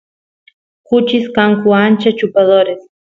[0.87, 2.81] kuchis kanku ancha chupadores